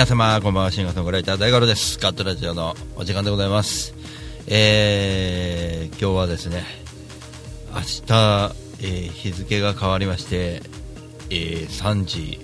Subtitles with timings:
[0.00, 0.70] 皆様こんばんは。
[0.70, 1.98] シンガーソングライター大五郎です。
[1.98, 3.94] ガットラジオのお時間でございます。
[4.46, 6.64] えー、今日はですね
[7.74, 10.62] 明日、えー日付が変わりまして、
[11.28, 12.40] えー3時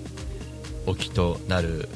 [0.85, 1.89] 起きとなる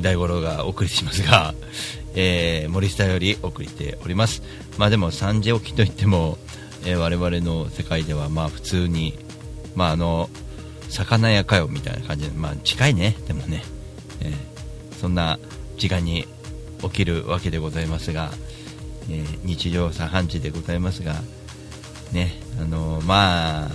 [0.00, 1.56] 大五郎がお送りしますが、
[2.14, 4.44] えー森下よりお送りしております。
[4.78, 6.38] まあでも3時起きといっても、
[6.84, 9.18] えー我々の世界ではまあ普通に
[9.74, 10.30] まああの
[10.88, 13.16] 魚屋かよみたいな感じでまあ近いね。
[13.26, 13.64] でもね、
[14.20, 14.51] えー
[15.02, 15.40] そんな
[15.78, 16.28] 時間に
[16.80, 18.30] 起きるわけでございますが、
[19.10, 21.14] えー日常茶飯事でございますが
[22.12, 23.68] ねあのまあ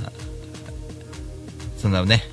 [1.77, 2.23] そんなね、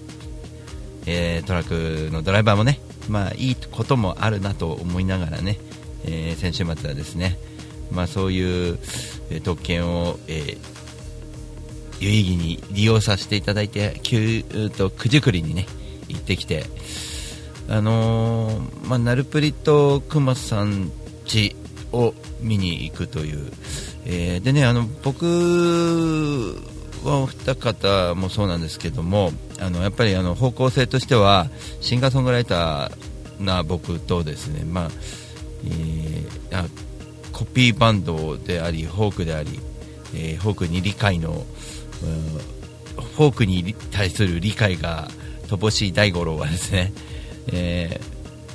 [1.06, 2.78] えートラックのドライバーもね、
[3.08, 5.58] まあ、いいこともあるなと思いながらね、
[6.04, 7.36] えー先週末はですね、
[7.90, 8.78] まあ、そういう、
[9.42, 10.56] 特権を、え
[11.98, 15.66] 有意義に利用させていただいて、きゅうと九十九里にね
[16.06, 16.64] 行ってきて、
[17.68, 20.92] あのーまあ、ナルプリとクマさん
[21.24, 21.54] 家
[21.92, 23.52] を見に行くという、
[24.04, 25.24] えーでねあの僕
[27.04, 31.48] はお二方もそうなんですけどもあのやっぱりあの方向性としては
[31.80, 34.90] シンガーソングライターな僕とですね、まあ
[35.64, 36.66] えーあ
[37.32, 39.58] コピーバンドでありフォークであり、
[40.14, 41.44] えーフォークに理解の、うん
[43.16, 45.08] フォークに対する理解が
[45.48, 46.92] 乏しい大五郎はですね、
[47.52, 48.14] えー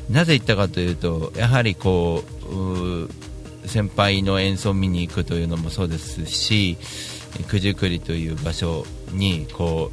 [0.09, 6.77] なぜ言ったかというとやはりこう先輩の演奏を見に行くというのもそうですし
[7.47, 9.91] 九十九里という場所にこ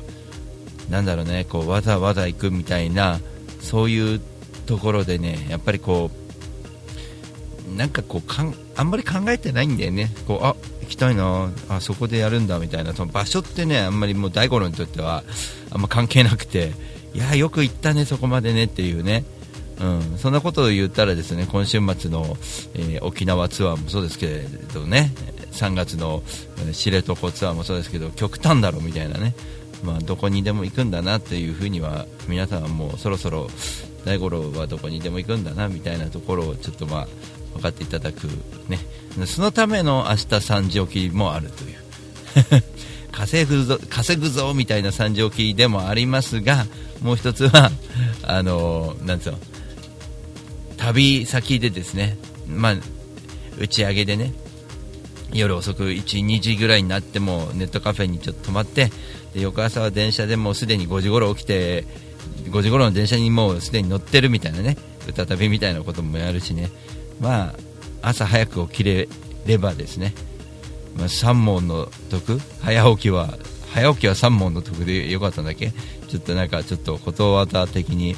[0.89, 3.21] うなんだろうねこうわざわざ行くみたいな
[3.61, 4.21] そういう
[4.65, 6.11] ところでねやっぱりこ
[7.71, 10.11] うなんかこうかんあんまり考えてないんだよね。
[10.27, 15.25] こうあ行きたいなあそこでやるんだみたいなその場所ってねあんまりもう大五郎にとっては
[15.71, 16.73] あんま関係なくて
[17.17, 19.25] いやよく行ったねそこまでねっていうね。
[19.81, 22.37] うん、そんなことを言ったらですね今週末の、
[22.75, 24.43] えー沖縄ツアーもそうですけれ
[24.75, 25.13] どね。
[25.53, 26.23] 3月の
[26.69, 29.35] え知床ツアーもそうですけど極端だろみたいなね、
[29.83, 33.49] まあ、どこにでも行くんだなっていうふうには皆さんはもうそろそろ
[34.05, 37.09] 大五郎はどこにでも行くんだなみたいなところをちょっとまあ
[37.55, 38.29] 分かっていただく
[38.69, 38.79] ね。
[39.27, 41.77] そのための明日3時起きもあるという。
[43.17, 46.67] 稼ぐぞ稼ぐぞみたいな3時起きでもありますが
[47.03, 47.71] もう一つは
[48.23, 49.39] あのなんつうの
[50.77, 52.77] 旅先でですね、まあ、
[53.59, 54.35] 打ち上げでね
[55.33, 58.93] 夜遅く1、2時ぐらいになってもネットカフェにちょっと泊まって
[59.35, 61.87] で翌朝は電車でもうすでに5時頃起きて
[62.51, 64.77] 5時頃の電車にもうすでに乗ってるみたいなね
[65.09, 66.71] 歌旅みたいなこともやるしね。
[67.21, 67.55] まあ
[68.03, 69.09] 朝早く起きれ
[69.47, 70.13] ればですね、
[70.97, 72.41] まあ、3問の得？
[72.61, 73.37] 早起きは
[73.73, 75.73] 早起きは3問の得でよかったんだっけ？
[76.09, 78.17] ちょっとなんかちょっとことわざ的に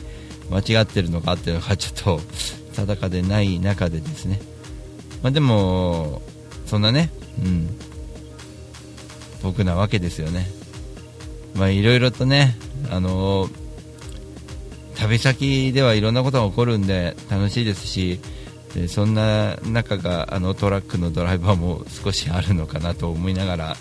[0.50, 2.20] 間違ってるのかってるのかちょっと
[2.74, 4.40] 定かでない中でですね、
[5.22, 6.22] まあ、でも
[6.66, 7.10] そんなね、
[7.44, 7.68] うん、
[9.42, 10.48] 僕なわけですよね。
[11.54, 12.56] まあいろいろとね
[12.90, 13.48] あの
[14.94, 18.20] 旅先ではいろんなことが起こるんで楽しいですし
[18.78, 23.76] でそんな中があのトラックのドライバーも少しあるのかなと思いながら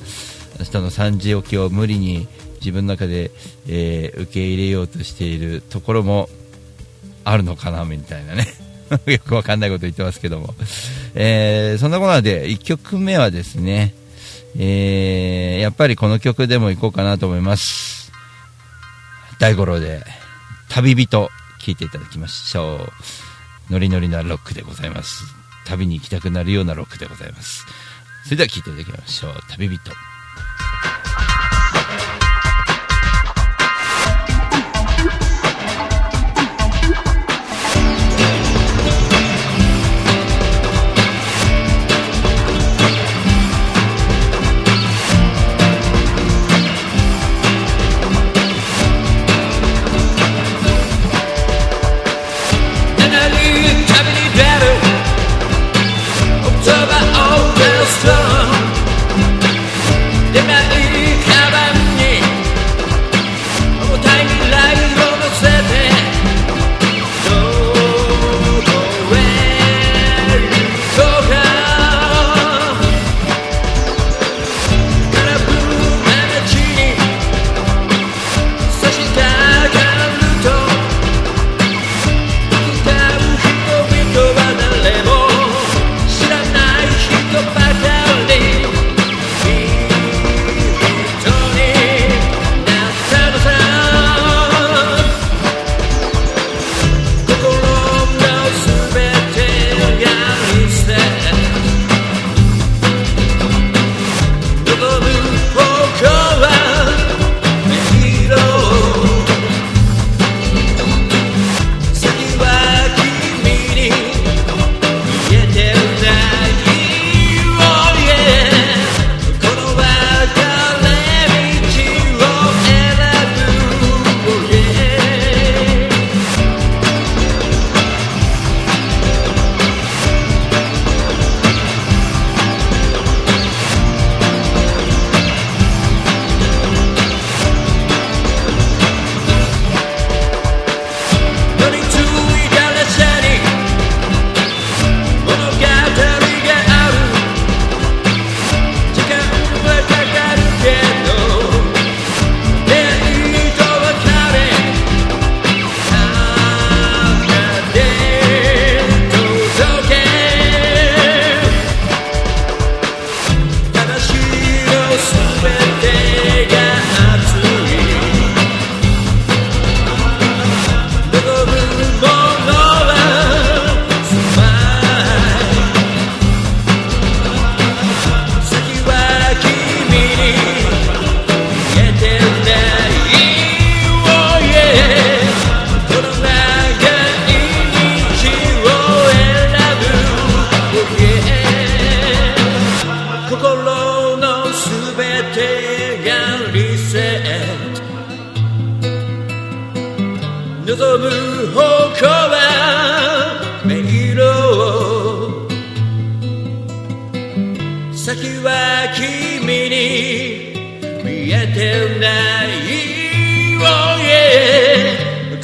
[0.59, 3.30] 明日の3時起きを無理に自分の中で、
[3.68, 6.30] えー受け入れようとしているところも
[7.24, 8.47] あるのかなみたいなね。
[9.06, 10.56] よくわかんないこと言ってますけども、
[11.14, 13.94] えーそんなことなので1曲目はですね、
[14.58, 18.11] えーやっぱりこの曲でも行こうかなと思います。
[19.40, 20.03] 大五郎で
[20.70, 21.29] 旅人
[21.59, 23.27] 聴いていただきましょう。
[23.69, 25.23] ノリノリなロックでございます。
[25.66, 27.66] 旅に行きたくなるようなロックでございます。
[28.23, 29.34] それでは聴いていただきましょう。
[29.49, 29.91] 旅人。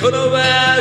[0.03, 0.72] Yeah こ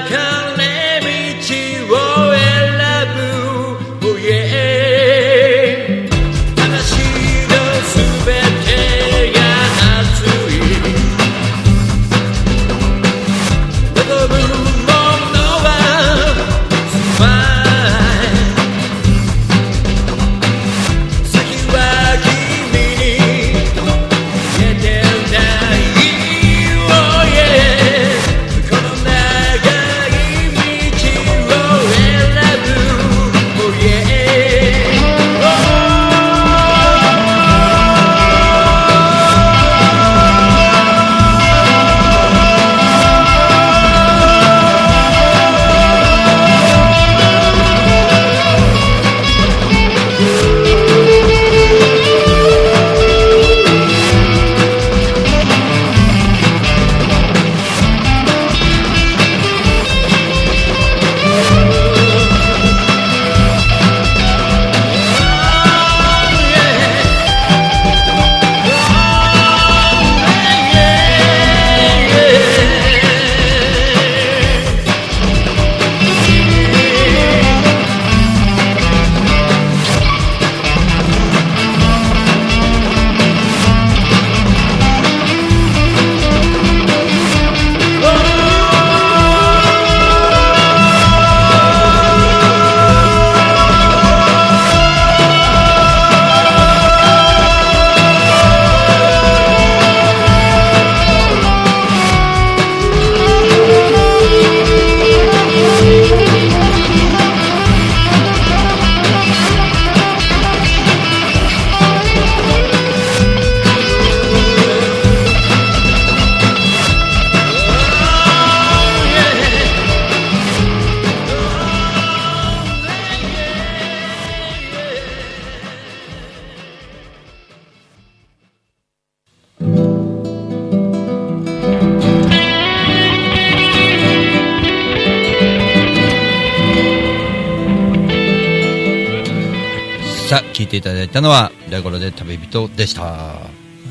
[140.73, 143.35] ていただいたのは、ラゴロで旅人でした。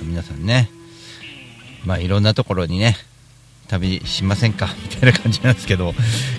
[0.03, 0.69] 皆さんね、
[1.85, 2.97] まあいろんなところにね、
[3.67, 4.67] 旅しませんか？
[4.83, 5.93] みたいな感じなんですけど、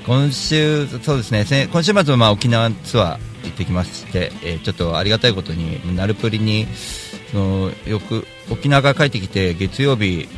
[0.04, 3.08] 今週、そうですね、今週末はまあ沖縄ツアー
[3.44, 6.66] 行ってきまして、えーちょっとありがたいことに、ナルプリに、
[7.30, 10.28] そのよく沖縄から帰ってきて、月曜日、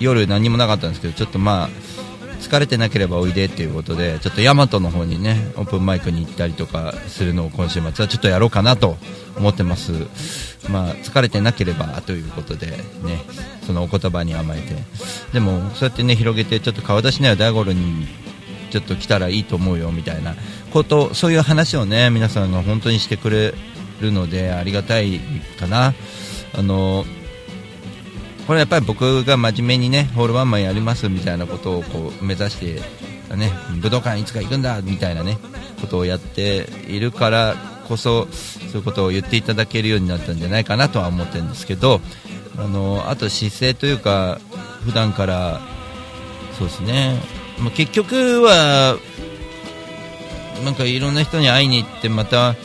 [0.00, 1.79] 夜何もなかったんですけど、ちょっとまあ、
[2.40, 8.96] 疲れてなければおいでっていうことで、ちょっと大和の方にね、オープンマイクに行ったりとかするのを今週末はちょっとやろうかなと
[9.36, 9.92] 思ってます。
[10.68, 12.76] まあ、疲れてなければということで、ね、
[13.66, 14.74] そのお言葉に甘えて。
[15.32, 18.06] でも、そうやってね、広げて、ちょっと顔出しなよ、大五郎に
[18.70, 20.34] ちょっと来たらいいと思うよ、みたいな
[20.72, 23.54] こと、そういう話をね、皆さんが本当にしてくれ
[24.00, 25.20] るので、ありがたい
[25.58, 25.94] かな。
[26.54, 27.04] あの、
[28.50, 35.38] これやっぱり僕が真面目にねホールワンマンやりますみたいなことをこう目指して、ね、武道館いつか行くんだみたいなね
[35.80, 37.54] ことをやっているから
[37.86, 42.00] こそそういうことを言っていただけるようになったんじゃないかなとは思ってるんですけど
[42.58, 44.40] あのあと姿勢というか
[44.84, 45.60] 普段から
[46.58, 47.20] そうですね、
[47.60, 48.98] まあ、結局は
[50.64, 52.56] なんかいろんな人に会いに行ってまた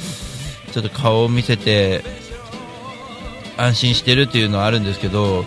[0.72, 2.04] ちょっと顔を見せて
[3.58, 5.46] 安心してるっていうのはあるんですけど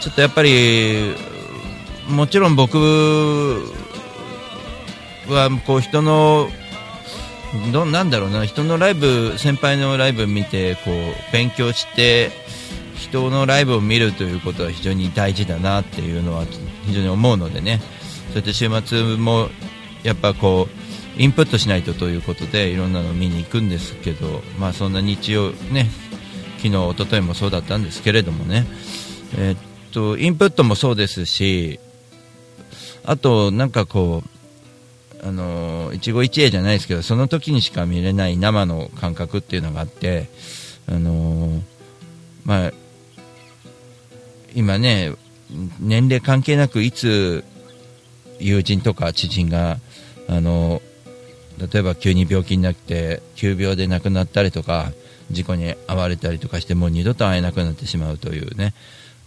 [0.00, 1.14] ちょっとやっぱり
[2.08, 2.78] もちろん僕
[5.28, 6.48] はこう人の
[7.72, 12.30] どなんだろうな人のライブ先輩のライブ見てこう勉強して
[12.96, 16.44] 人のライブを見るということは非常に大事だなっていうのは
[16.84, 17.80] 非常に思うのでね。
[18.28, 19.48] そうやって週末も
[20.04, 20.68] やっぱこ
[21.18, 25.90] うインプットしないとということでいろんなの見に行くんですけどまあそんな日曜ね
[26.62, 28.66] 昨日一昨日もそうだったんですけれどもね。
[29.36, 29.58] えーっ
[29.90, 31.80] とインプットもそうですし
[33.04, 40.28] あとなんかこうあの一期一会じゃないですけどその時にしか見れない生の感覚っていうのがあって
[40.88, 41.60] あの
[42.44, 42.72] まあ
[44.54, 45.12] 今ね
[45.78, 47.44] 年齢関係なくいつ
[48.38, 49.78] 友人とか知人が
[50.28, 50.80] あの
[51.58, 54.92] 例えば急に病気になって急病で亡くなったりとか
[55.30, 58.74] 事故に遭われたりとかしてもう二度と会えなくなってしまうというね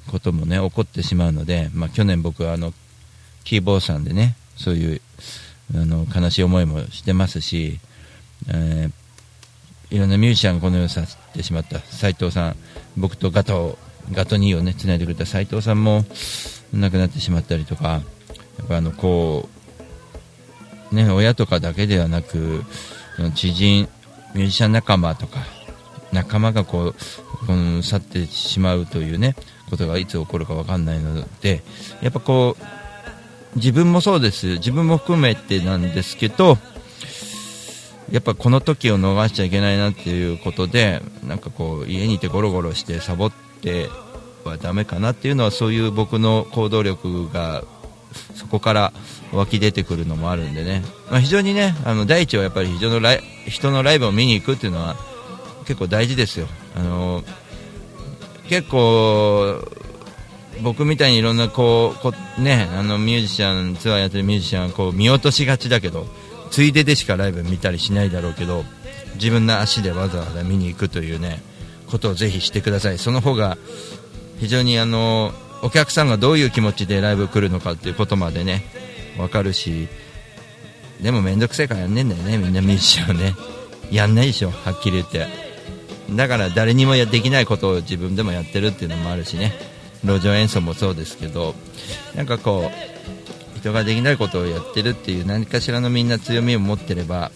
[0.10, 2.74] こともね起こってしまうので、まあ、去年僕はあの
[3.44, 5.02] キーボーさんでねそういう
[5.76, 7.80] あの悲しい思いもしてますし、
[8.50, 9.04] えー
[9.94, 12.56] いろんなミュージシャンがこの世を去ってしまった斉藤さん
[12.98, 13.78] 僕とガト
[14.12, 16.04] ガト2をねつないでくれた斉藤さんも
[16.74, 18.02] 亡くなってしまったりとか
[18.58, 19.48] やっぱあのこ
[20.92, 22.64] うね親とかだけではなく
[23.36, 23.88] 知人
[24.34, 25.42] ミュージシャン仲間とか
[26.14, 29.36] 仲間がこうこの去ってしまうというね
[29.70, 31.64] ことがいつ起こるか分かんないので
[32.02, 32.64] やっぱこう
[33.56, 34.56] 自分もそうです。
[34.56, 36.58] 自分も含めてなんですけど
[38.12, 43.90] やっぱこの時を逃しちゃいけないなっていうことでなんかこう家にいてゴロゴロしてサボって
[44.44, 47.64] はダメかなっていうのはそういう僕の行動力が
[48.36, 48.94] そこから
[49.32, 54.96] 湧き出てくるのもあるんでね、まあ、非常にねあの第一はやっぱり人のライ人のライブを見に行くっていうのは
[55.64, 56.48] 結構大事ですよ。
[56.76, 57.24] あの
[58.50, 59.66] 結構
[60.62, 66.06] 僕みたいにいろんなこうこねあのミュージシャンツアーやってるミュージシャンはこう見落としがちだけど
[66.52, 68.64] ついででしかライブ見たりしないだろうけど
[69.16, 71.42] 自分の足でわざわざ見に行くというね
[71.90, 73.00] ことをぜひしてください。
[73.00, 73.58] その方が
[74.40, 78.64] 非常にあのお客さんがどういう気持ちでライブ来るのかっていうことまでね
[79.18, 79.88] 分かるし
[81.02, 83.36] でも面倒くせえからやんねえんだよねみんなミュージシャンはね。
[83.92, 85.53] やんないでしょはっきり言って。
[86.12, 89.54] だから誰にもやできないことを自分でもやってるっていうのもあるしね。
[90.06, 91.56] 路上演奏もそうですけど
[92.16, 92.70] なんかこ
[93.56, 97.32] う人ができないことをやってるっていう何かしらのみんな強みを持ってれば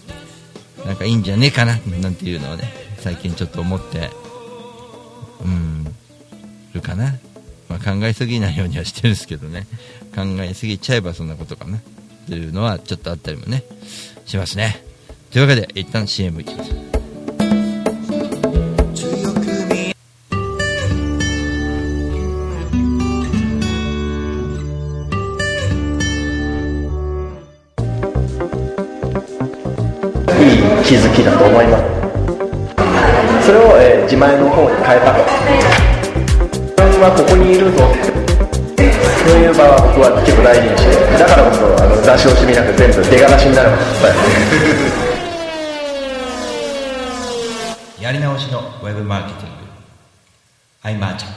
[0.86, 2.66] なんかいいんじゃねえかななんていうのをね
[3.00, 4.10] 最近ちょっと思って
[5.46, 5.86] うん
[6.74, 7.16] るかな、
[7.70, 9.66] まあ、考えすぎないようにはしてるんですけどね。
[10.14, 11.78] 考えすぎちゃえばそんなことかな。
[11.78, 11.80] っ
[12.28, 13.64] ていうのはちょっとあったりもね
[14.26, 14.84] しますね。
[15.32, 16.87] というわけで一旦 CM いきます。
[30.88, 31.84] 気づきだと思います。
[33.46, 35.20] それを、えー自前の方に変えたと。
[35.20, 37.84] 自分はここにいるぞ。
[39.28, 43.72] そういう場は僕は結構大事にしてだからこそあの出し惜しみなく全部出がらしになる
[48.00, 49.58] やり直しのウェブマーケティング。
[50.84, 51.37] アイマーチャン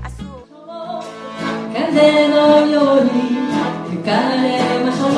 [1.87, 3.09] 風のように
[3.89, 4.45] 吹かれ
[4.83, 5.11] ましょう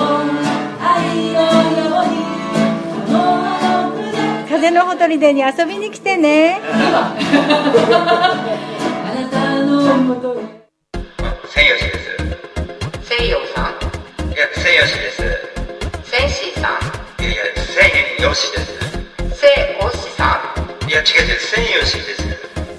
[0.80, 1.40] 愛の
[1.78, 2.14] ように
[2.48, 3.14] あの
[3.46, 7.16] あの船風のほとりでに遊びに来てねあ
[9.14, 10.42] なたのもとに
[11.50, 12.08] 千吉です。
[13.02, 13.64] 西洋さん。
[14.32, 15.18] いや千吉です。
[16.10, 16.80] センシーさ
[17.20, 17.24] ん。
[17.24, 17.74] いやです。
[20.18, 20.40] さ
[20.86, 20.90] ん。
[20.90, 21.40] いや違う違う。
[21.40, 22.33] 千吉です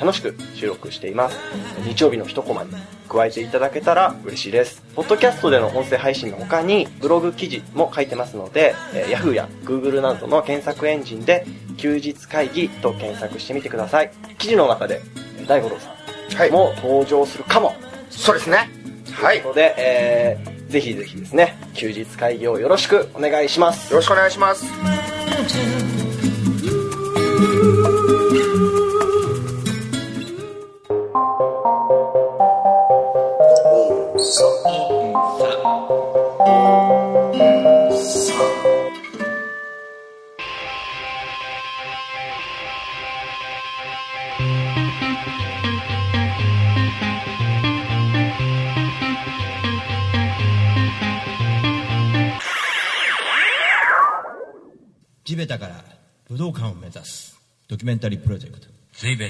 [0.00, 1.38] 楽しく収録しています。
[1.84, 2.70] 日曜日の一コマに
[3.08, 4.82] 加えていただけたら嬉しいです。
[4.94, 14.10] ポッドキャストでの音声配信の他にブログ記事も書いてますので、えー Yahoo や Google などの検索エンジンで休日会議と検索してみてください。
[14.38, 15.00] 記事の中で
[15.38, 15.90] えー大五郎さ
[16.46, 17.74] んも登場するかも、
[18.10, 18.70] そうですね。
[19.12, 19.38] はい。
[19.38, 23.94] よということで、えーぜひぜひですね、休日会議をよろしくお願いします。
[23.94, 24.66] ろしくお願いします
[57.88, 58.68] メンタリープロジェクト。
[59.02, 59.24] Be タ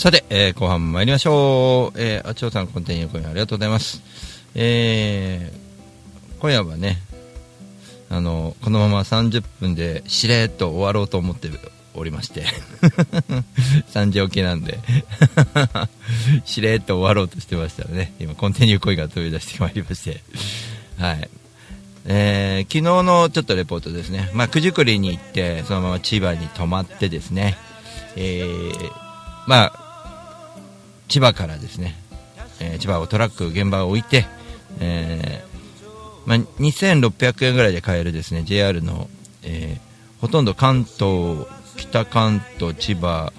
[0.00, 2.00] さて、えー、後半参りましょう。
[2.00, 4.02] えー、あちおさん、コンテニュー今夜ありがとうございます。
[4.56, 6.98] えー、今夜はね、
[8.12, 11.48] あの、このまま30分でしれっと終わろうと思って
[11.94, 12.44] おりまして、
[13.94, 14.80] 3時起きなんで、
[16.44, 20.20] しれっと終わろうとしてましたらね、今、コンテニューコインが飛び出してまいりまして、
[20.98, 21.30] はい。
[22.06, 27.56] えー昨日のちょっとレポートですね、まあ、九十九里に行って、そのまま千葉に泊まってですね、
[28.16, 28.90] えー
[29.46, 30.50] まあ、
[31.06, 31.96] 千葉からですね、
[32.58, 34.26] えー千葉をトラック現場を置いて、
[34.80, 35.49] えー
[36.26, 38.42] まあ、2600円ぐらいで買えるですね。
[38.44, 39.08] JR の、
[39.42, 43.32] えーほとんど関東、北関東、千葉、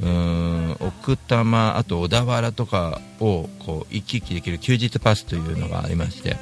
[0.00, 6.36] うーん奥多摩、あと小田原とかをこう行き来できる休日パスというのがありまして、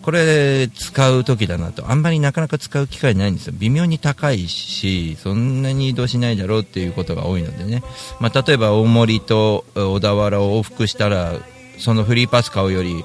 [0.00, 1.90] これ使う時だなと。
[1.90, 3.54] あんまりなかなか使う機会ないんですよ。
[3.58, 7.82] 微妙に高いしそんなに移動しないだろうっていうことが多いのでね、
[8.20, 11.34] まあ、例えば大森と小田原を往復したら
[11.78, 13.04] そのフリーパス買うより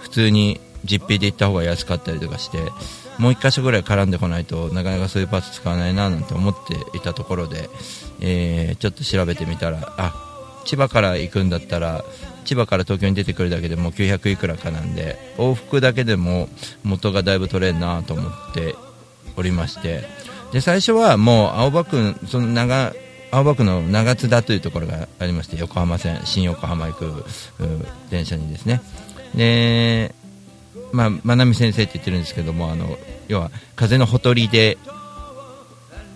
[0.00, 2.58] 普通に実費で行った方が安かったりとかして
[3.18, 7.68] もう1箇所ぐらい絡んでこないとなかなかそういうパス使わないななんて思っていたところで、
[8.20, 10.14] えーちょっと調べてみたらあ
[10.64, 12.04] 千葉から行くんだったら
[12.44, 16.48] 千葉から東京に出てくるだけでも900いくらかなんで往復だけでも
[16.82, 18.74] 元がだいぶ取れるなと思って
[19.36, 20.04] おりまして。
[20.52, 22.92] で最初はもう青葉区その長
[23.30, 27.24] 青葉区の長津田というところがありまして横浜線新横浜行く
[28.10, 28.80] 電車にですね。
[29.34, 30.14] で
[30.96, 32.96] まあ、真奈美先生って言ってるんですけどもあの
[33.28, 34.78] 要は風のほとりで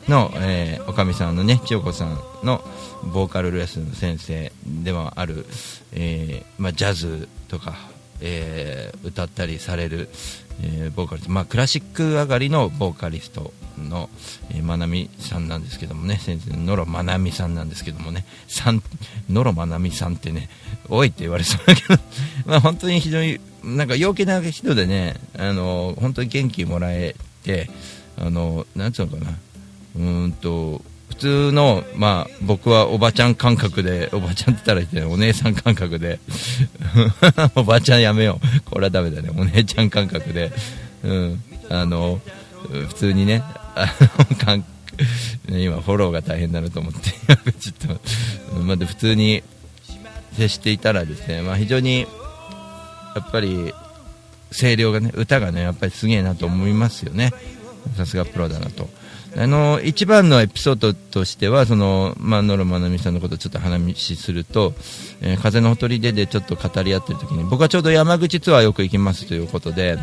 [0.09, 2.65] の、えーおかみさんのね千代子さんの
[3.13, 5.45] ボーカルレッスンの先生でもある、
[5.93, 7.77] えーまあ、ジャズとか、
[8.21, 10.09] えー歌ったりされる、
[10.63, 14.11] えーボーカリスト、まあ、クラシック上がりのボーカリストの、
[14.51, 16.17] えーまなみさんなんですけどもね。
[16.17, 18.25] 先生の野呂まなみさんなんですけどもね。
[18.47, 18.83] さん
[19.31, 20.49] 野呂まなみさんってね
[20.89, 21.99] おいって言われそうだけど、
[22.47, 27.71] まあ、本当に非常になんか陽気な人でねあの本当に元気もらえて
[28.19, 29.39] あのなんつうのかな。
[29.97, 30.83] うーんと
[31.21, 36.19] 通の、まあ、僕はおばちゃん感覚で、おばちゃんって言ったらお姉さん感覚で、
[37.55, 40.51] おばちゃんやめよう、これはダメだね、お姉ちゃん感覚で、
[41.05, 42.21] うん、あの、
[42.89, 43.95] 普通にね、あ
[45.49, 47.11] の今、フォローが大変だなと思って、
[47.61, 47.99] ちょっ
[48.55, 49.43] と、まあ、普通に
[50.37, 52.07] 接していたらですね、まあ、非常に、や
[53.21, 53.75] っぱり、
[54.59, 57.33] 声量がね、歌がね、やっぱりすげえなと思いますよね。
[57.97, 58.89] さすがプロだなと。
[59.37, 64.75] あの、一番のエピソードとしては、その、まあ、野呂まなみさんのことをちょっと話すると、
[65.21, 69.99] えー風のほとりででちょっと語り合ってる時に、僕はちょうど山口ツアーよく行きますということで、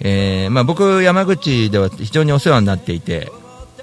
[0.00, 3.30] えーまあ、僕、山口では非常にお世話になっていて、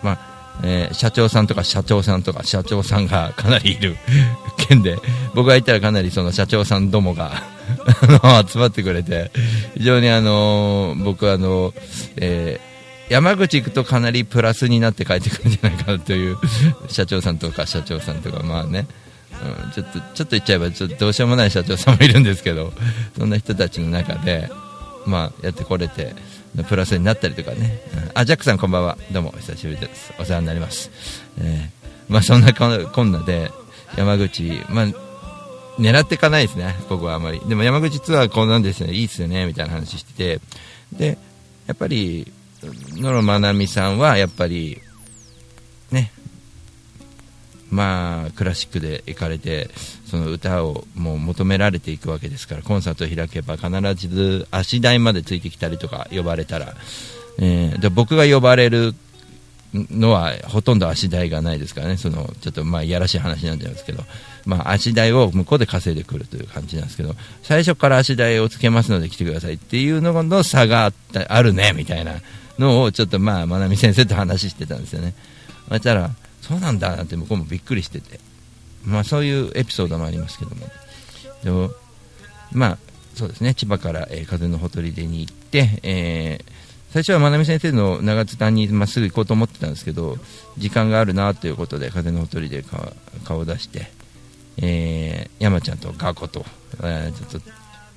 [0.03, 3.95] まあ、えー社長さんとか社長さんとか社長さんがかなりいる
[4.67, 4.97] 県で、
[5.33, 7.31] 僕が行ったらかなりその社長さんどもが
[8.21, 9.31] あの集まってくれて、
[9.77, 11.73] 非常にあの僕はあの、
[12.17, 12.70] えー
[13.11, 16.37] 山口行くとかなりプラスになって帰ってくるんじゃないかなという
[16.87, 18.87] 社長さんとか社長さんとか、まあね、
[19.65, 22.71] うん、ちょっとちょっと言っちゃえばちょっとどうしようもない社長さんもいるんですけど、
[23.17, 24.49] そんな人たちの中で、
[25.05, 26.15] まあ、やってこれて、
[26.69, 29.33] プラスになったりとかね、うんあジャックさん、こんばんは、どうも。
[29.39, 30.89] 久しぶりです、お世話になります。
[31.37, 33.51] えーまあ、そんなこんなで、
[33.97, 34.85] 山口、まあ、
[35.77, 37.41] 狙っていかないですね、僕はあまり。
[37.45, 40.41] でも山口ツアーこうなんですね、いいっすよね、みたいな話してて、
[40.93, 41.17] で、
[41.67, 42.31] やっぱり、
[42.95, 44.79] 野呂まなみさんは、やっぱり、
[45.91, 46.11] ね、
[47.69, 49.69] まあ、クラシックで行かれて、
[50.05, 56.75] その歌をもう求められていくわけですから、コンサートを開けば必ず足台までついてきたりとか呼ばれたら、
[57.39, 58.93] えーで僕が呼ばれる
[59.73, 64.03] のはほとんど足代がないですからね、そのちょっとまあいやらしい話なんじゃないですけど、
[64.45, 72.15] まあ、足代を向こうで稼いでくるという感じなんですけど、最初から足代をつけますので来てくださいっていうのの差があったあるねみたいな
[72.59, 75.13] のをちょっとまあ、まなみ先生と話してたんですよね。
[75.69, 76.11] そしたら、
[76.41, 78.19] そうなんだなんて向こうもびっくりしてて、
[78.83, 80.67] まあそういうエピソードもありますけども、
[81.43, 81.71] でも
[82.51, 82.77] まあ
[83.15, 86.51] そうですね、千葉から、えー風のほとりでに行って、えー
[86.91, 90.17] 最初はまなみ先生の長津田にまっすぐ行こうと思ってたんですけど、
[90.57, 93.89] 時間があるなということで、風のほとりで顔顔を出して、
[94.57, 96.45] えー山ちゃんとガコと、
[96.83, 97.49] えーちょっと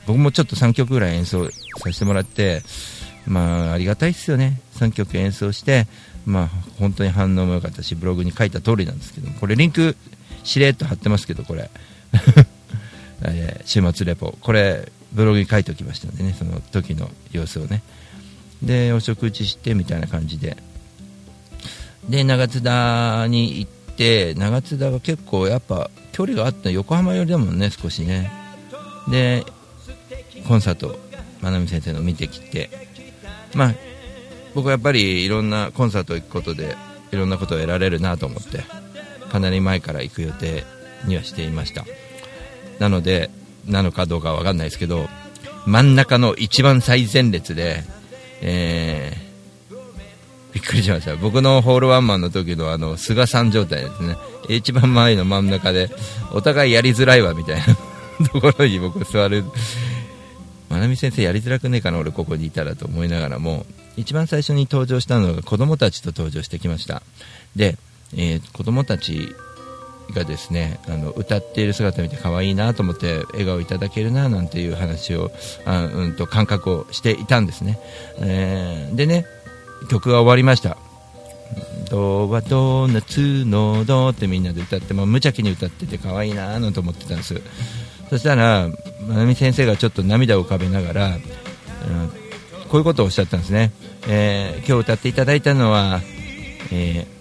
[0.06, 1.52] 僕もちょっと3曲ぐらい演奏さ
[1.92, 2.62] せてもらって、
[3.26, 5.87] まあ、ありがたいですよね、3曲演奏して、
[6.26, 9.96] まあ、本当に反応も良かったし、ブログに書いた通りなんですけど、これ、リンク、
[10.42, 11.70] しれっと貼ってますけど、これ、
[13.22, 17.82] えー週末レポ、これ、ブログに書いておきましたんでね、その時の様子をね。
[18.62, 20.56] で、お食事してみたいな感じで、
[22.08, 28.30] で、長津田に行って長津田が結構やっぱ距離があった横浜寄りだもんね少しね。
[29.08, 29.44] で
[30.48, 30.98] コンサート
[31.40, 32.93] 真奈美先生の見てきて。
[33.54, 33.74] まあ
[34.54, 36.76] 僕はやっぱりいろんなコンサート行くことで
[37.12, 38.64] いろんなことを得られるなと思って
[39.30, 40.64] かなり前から行く予定
[41.06, 41.84] にはしていました。
[42.78, 43.30] なので
[43.66, 45.08] なのかどうかは分かんないですけど
[45.66, 47.82] 真ん中の一番最前列で、
[48.42, 49.24] えー
[50.54, 51.16] びっくりしました。
[51.16, 54.16] 僕のホールワンマンの時のあの菅さん状態ですね。
[54.48, 55.90] 一番前の真ん中で
[56.32, 57.60] お互いやりづらいわみたい
[58.20, 59.42] なところに僕座る
[60.74, 63.64] まなみ先生やりづらくねえかな俺ここにいたらと思いながらも
[63.96, 67.04] 一番最初に登場したのが子供たちと登場してきました。
[67.54, 67.76] で、
[68.16, 69.28] えー子供たち
[70.12, 75.30] がですねあの歌っている姿見て可愛いなと思って笑顔いただけるななんていう話を
[75.64, 77.78] あ、うん、と感覚をしていたんですね、
[78.18, 79.26] えーでね
[79.88, 80.76] 曲が終わりました
[81.88, 87.40] 「ドはドーナツのド」ってみんなで歌って、まあ、無邪気に歌ってて可愛いなーなんて思ってたんです。
[88.10, 88.68] そしたら
[89.06, 91.18] まなみ先生がちょっと涙を浮かべながら、
[92.68, 93.72] こういうことをおっしゃったんですね、
[94.08, 96.00] えー今日歌っていただいたのは、
[96.72, 97.14] えー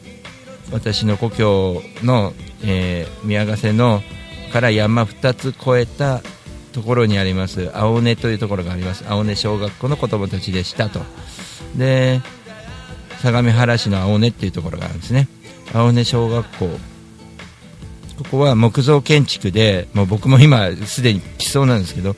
[0.72, 4.02] 私の故郷の、えー宮ヶ瀬の
[4.52, 6.22] から山2つ越えた
[6.74, 9.06] ところにあります青根というところがあります。
[9.08, 11.02] 青根小学校の子供たちでしたと。
[11.76, 12.22] で
[13.22, 15.28] 相模原市の青根っていうところがあるんですね。
[15.74, 16.93] 青根小学校。
[18.17, 22.15] ここは木造建築でもう僕も今すでに来そうなんですけど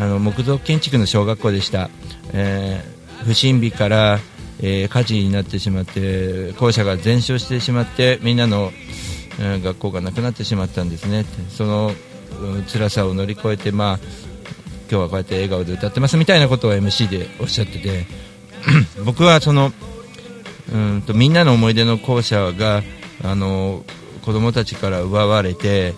[0.00, 1.90] あの木造建築の小学校でした、
[2.32, 4.20] えー不審火から、
[4.60, 8.70] えー火事になってしまって校舎が全焼してしまってみんなの、
[9.40, 11.24] えー学校がなくなってしまったんですね。
[11.48, 11.92] その
[12.40, 13.98] うん辛さを乗り越えてまあ
[14.90, 18.06] 今日はこうやって笑顔で歌ってますみたいなことを MC でおっしゃってて
[19.04, 19.72] 僕はその
[20.72, 22.82] うんとみんなの思い出の校舎が
[23.24, 23.84] あの
[24.18, 25.94] 子供たちから奪われて、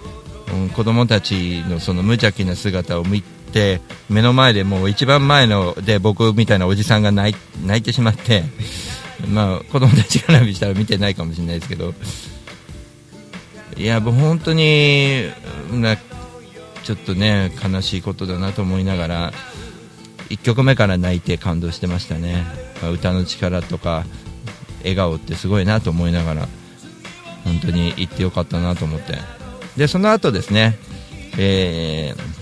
[0.53, 8.45] うん、子供たちのその無邪気な姿を見て目の前でもう一番前ので僕みたいなおじさんが泣い 泣いてしまって、
[9.29, 11.95] まあ、子供たちから見たら見てないかもしれないですけど。
[13.77, 15.31] いやもう本当に
[15.73, 15.97] な
[16.83, 19.33] ちょっとね悲しいことだなと思いながら
[20.29, 22.45] 1曲目から泣いて感動してましたね、
[22.83, 24.05] まあ歌の力とか
[24.81, 26.49] 笑顔ってすごいなと思いながら。
[27.45, 29.19] 本当に行ってよかったなと思って。
[29.77, 30.79] でその後ですね、
[31.39, 32.41] えー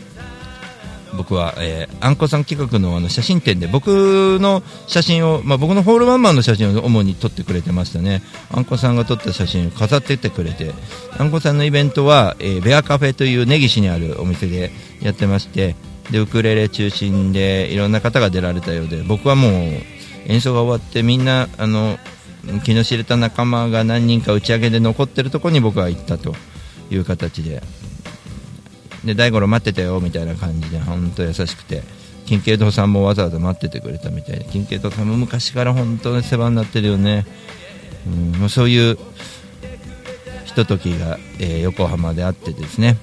[1.17, 8.23] 僕は、えー、あんこさん企画のあの写真展で僕の写真を、まあ、僕のホールワンマンの写真を主に撮ってくれてましたね。
[8.51, 10.73] あんこさんが撮った写真を飾ってってくれて
[11.19, 15.75] あんこさんのイベントは、えーベアカフェという根岸にあるお店でやってまして
[16.11, 19.53] でウクレレ中心でいろんな方が出られたようで僕はもう
[20.27, 21.99] 演奏が終わってみんなあの
[22.65, 26.35] 気の知れた仲間が何人か打ち上げで残ってるところに僕は行ったと
[26.91, 27.63] いう形で。
[29.05, 31.83] で大五郎待ってたよみたいな感じで本当優しくて。
[32.27, 34.45] 金慶堂さんもわざわざ待っててくれたみたいで。
[34.45, 37.25] 金慶堂さんも昔から本当に世話になってるよね、
[38.07, 38.99] うん、もうそういう
[40.45, 42.99] ひとときが、えー横浜であってですね。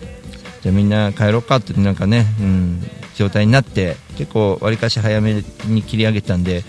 [0.61, 2.83] じゃみんな帰ろうかってなんかね、うん、
[3.15, 6.63] 状態になって結構わりかし早めに切り上げたんで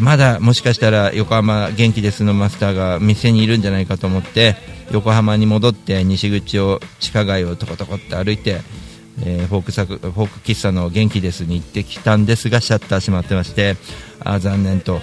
[0.00, 4.56] まだもしかしたら横浜元気ですのマスターが店にいるんじゃないかと思って
[4.90, 8.60] 横浜に戻って西口を地下街をとことこって歩いて、
[9.22, 13.76] えーフォークサクフォーク喫茶の元気ですに行ってきたんですがシャッター閉まってまして
[14.20, 15.00] あ残念と。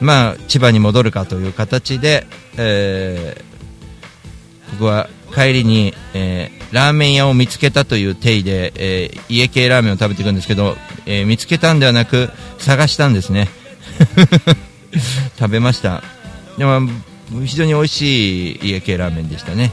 [0.00, 3.50] まあ千葉に戻るかという形で、えー
[4.72, 13.48] 僕は帰りに、えーラーメン屋を見つけたという体で、えー家系ラーメンを食べていくんですけど、えー見つけたんではなく探したんですね。
[15.38, 16.02] 食べました。
[16.58, 16.88] でも
[17.44, 19.72] 非常に美味しい家系ラーメンでしたね、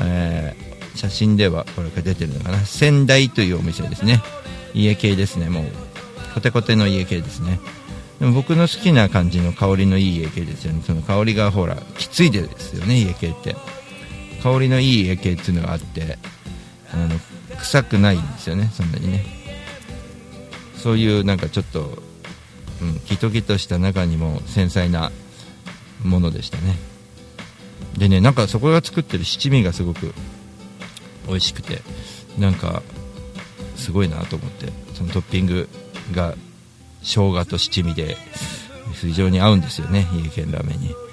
[0.00, 0.64] えー
[0.96, 2.64] 写真ではこれが出てるのかな。
[2.64, 4.22] 仙台というお店ですね。
[4.74, 5.48] 家系ですね。
[5.48, 5.64] もう
[6.34, 7.60] コテコテの家系ですね。
[8.20, 10.82] でも僕の好きな感じの香りのいい家系ですよね。
[10.86, 13.56] その香りがほらきついですよね家系って。
[14.44, 16.18] 香りのいい家系っていうのがあって
[16.92, 17.18] あの
[17.56, 19.24] 臭くないんですよねそんなにね。
[20.76, 21.96] そういうなんかちょっと、
[22.82, 25.12] うん、キトキトした中にも繊細な
[26.04, 26.76] ものでしたね。
[27.96, 30.12] でねなんかそこが作ってる七味がすごく
[31.26, 31.80] 美味しくて
[32.38, 32.82] なんか
[33.76, 35.70] すごいなと思ってそのトッピング
[36.12, 36.34] が
[37.00, 38.18] 生姜と七味で
[38.92, 41.04] 非常に合うんですよね家系ラーメンに、うん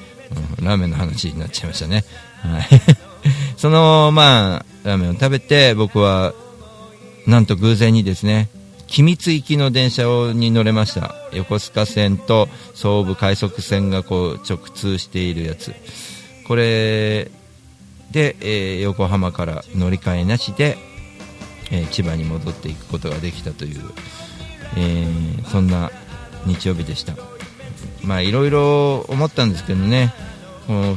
[0.62, 2.04] ラーメンの話になっちゃいましたね。
[2.42, 3.01] はい。
[3.62, 6.34] そのまあラーメンを食べて僕は
[7.28, 8.50] なんと偶然にですね
[8.88, 11.14] 君津行きの電車に乗れました。
[11.32, 15.76] 横須賀線と総武快速線がこう直通しているやつ。
[16.48, 17.30] これ
[18.10, 20.78] で、えー横浜から乗り換えなしで、
[21.72, 23.82] えー千葉に戻っていくことができたという、
[24.76, 25.92] えーそんな
[26.48, 27.14] 日曜日でした。
[28.04, 30.14] まあいろいろ思ったんですけどね。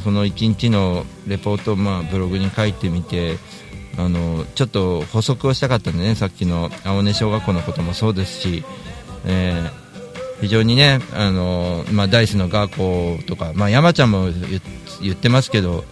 [0.01, 3.37] その1日のレポートをまあブログに書いてみて
[3.97, 8.63] あのちょっと補足をしたかったんでねさっきの青根小学校のこともそうですし、
[9.25, 9.85] えー
[10.41, 14.27] 非常にねあの、まあ、ダイスの学校とか、まあ、山ちゃんも
[15.01, 15.85] 言ってますけど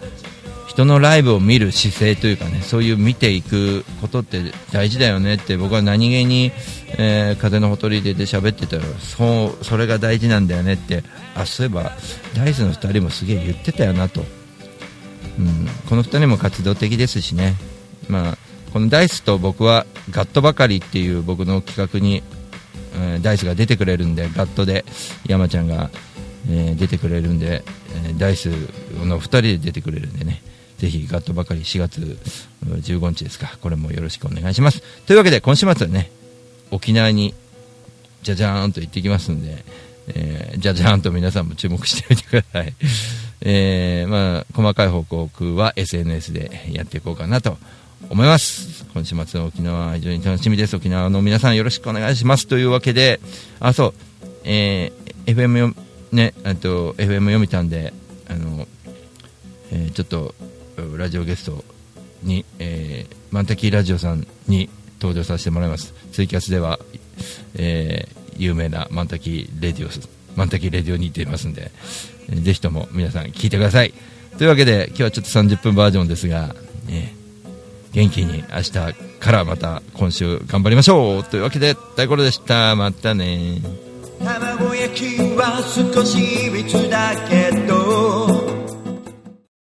[0.66, 4.40] 人のライブを見る姿勢というかねそういう見ていくことって
[4.72, 6.52] 大事だよねって僕は何気に、
[6.98, 11.02] えー風のほとりでで喋ってたらそうそれが大事なんだよねって
[11.34, 11.92] あそういえば
[12.34, 17.54] ダイスの2人もすげえ言ってたよなと、うん、この2人も活動的ですしね、
[18.08, 18.38] まあ、
[18.72, 22.22] このダイスと僕はガットばかりっていう僕の企画に、
[22.96, 24.84] えーダイスが出てくれるんでガットで
[25.26, 25.90] 山ちゃんが、
[26.48, 27.64] えー出てくれるんで、
[28.08, 28.46] えダイス
[29.04, 30.42] の2人で出てくれるんでね。
[30.78, 32.18] ぜひガットばかり4月
[32.64, 33.56] 15日ですか。
[33.60, 34.82] これもよろしくお願いします。
[35.06, 36.10] というわけで今週末はね
[36.70, 37.34] 沖縄に
[38.22, 39.64] じゃじゃーんと行ってきますんで、
[40.08, 42.74] えーじゃじゃーんと皆さんも注目してみてください、
[43.42, 47.58] えーまあ、細かい報告は SNS でやっていこうかなと
[48.08, 48.84] 思います。
[48.94, 50.76] 今週末の沖縄は非常に楽しみです。
[50.76, 52.46] 沖縄の皆さんよろしくお願いします。
[52.46, 53.20] というわけで
[53.60, 53.94] あそう、
[54.44, 55.74] えー FM よ
[56.12, 57.92] ねあと FM 読みたんで
[58.28, 58.66] あの、
[59.70, 60.34] えーちょっと
[60.96, 61.64] ラジオゲスト
[62.22, 65.92] に、えーマンタキーラジオさんに登場させてもらいます。
[66.12, 66.78] ツイキャスでは、
[67.54, 71.70] えー有名なマンタキーレディオスマンタキーレディオに行っていますんで、
[72.28, 73.92] えーぜひとも皆さん聞いてください。
[74.38, 76.54] というわけで今日はちょっと30分バージョンですが、
[76.86, 77.14] ね
[77.92, 81.24] 元気に明日からまた今週頑張りましょう。
[81.24, 82.74] というわけで大五郎でした。
[82.74, 83.60] またね
[84.18, 87.53] 卵焼きは少し蜜だけ